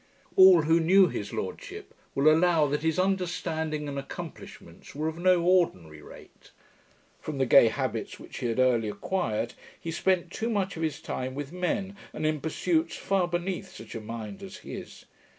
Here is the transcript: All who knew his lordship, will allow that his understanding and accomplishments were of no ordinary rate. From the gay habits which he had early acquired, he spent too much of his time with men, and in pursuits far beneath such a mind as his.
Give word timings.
All 0.35 0.63
who 0.63 0.79
knew 0.79 1.09
his 1.09 1.31
lordship, 1.31 1.93
will 2.15 2.27
allow 2.27 2.65
that 2.65 2.81
his 2.81 2.97
understanding 2.97 3.87
and 3.87 3.99
accomplishments 3.99 4.95
were 4.95 5.07
of 5.07 5.19
no 5.19 5.43
ordinary 5.43 6.01
rate. 6.01 6.49
From 7.19 7.37
the 7.37 7.45
gay 7.45 7.67
habits 7.67 8.19
which 8.19 8.37
he 8.39 8.47
had 8.47 8.57
early 8.57 8.89
acquired, 8.89 9.53
he 9.79 9.91
spent 9.91 10.31
too 10.31 10.49
much 10.49 10.75
of 10.75 10.81
his 10.81 10.99
time 11.01 11.35
with 11.35 11.53
men, 11.53 11.95
and 12.13 12.25
in 12.25 12.41
pursuits 12.41 12.95
far 12.97 13.27
beneath 13.27 13.71
such 13.75 13.93
a 13.93 14.01
mind 14.01 14.41
as 14.41 14.57
his. 14.65 15.05